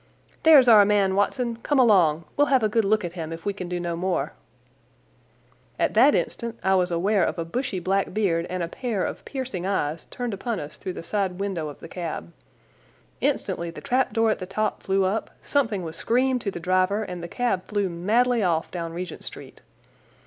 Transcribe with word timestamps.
"There's 0.41 0.67
our 0.67 0.83
man, 0.83 1.13
Watson! 1.13 1.57
Come 1.57 1.77
along! 1.77 2.23
We'll 2.35 2.47
have 2.47 2.63
a 2.63 2.67
good 2.69 2.83
look 2.85 3.05
at 3.05 3.13
him, 3.13 3.31
if 3.31 3.45
we 3.45 3.53
can 3.53 3.69
do 3.69 3.79
no 3.79 3.95
more." 3.95 4.33
At 5.77 5.93
that 5.93 6.15
instant 6.15 6.59
I 6.63 6.73
was 6.73 6.89
aware 6.89 7.23
of 7.23 7.37
a 7.37 7.45
bushy 7.45 7.79
black 7.79 8.11
beard 8.11 8.47
and 8.49 8.63
a 8.63 8.67
pair 8.67 9.03
of 9.05 9.23
piercing 9.25 9.67
eyes 9.67 10.05
turned 10.05 10.33
upon 10.33 10.59
us 10.59 10.77
through 10.77 10.93
the 10.93 11.03
side 11.03 11.33
window 11.39 11.67
of 11.69 11.81
the 11.81 11.87
cab. 11.87 12.33
Instantly 13.19 13.69
the 13.69 13.79
trapdoor 13.79 14.31
at 14.31 14.39
the 14.39 14.47
top 14.47 14.81
flew 14.81 15.05
up, 15.05 15.29
something 15.43 15.83
was 15.83 15.97
screamed 15.97 16.41
to 16.41 16.49
the 16.49 16.59
driver, 16.59 17.03
and 17.03 17.21
the 17.21 17.27
cab 17.27 17.67
flew 17.67 17.87
madly 17.87 18.41
off 18.41 18.71
down 18.71 18.93
Regent 18.93 19.23
Street. 19.23 19.61